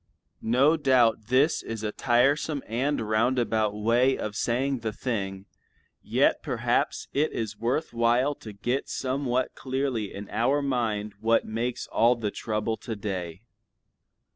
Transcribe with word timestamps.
No 0.41 0.77
doubt 0.77 1.27
this 1.27 1.61
is 1.61 1.83
a 1.83 1.91
tiresome 1.91 2.63
and 2.65 3.01
roundabout 3.07 3.75
way 3.79 4.17
of 4.17 4.35
saying 4.35 4.79
the 4.79 4.91
thing, 4.91 5.45
yet 6.01 6.41
perhaps 6.41 7.07
it 7.13 7.31
is 7.33 7.59
worth 7.59 7.93
while 7.93 8.33
to 8.33 8.51
get 8.51 8.89
somewhat 8.89 9.53
clearly 9.53 10.11
in 10.11 10.27
our 10.31 10.63
mind 10.63 11.13
what 11.19 11.45
makes 11.45 11.85
all 11.85 12.15
the 12.15 12.31
trouble 12.31 12.77
to 12.77 12.95
day. 12.95 13.43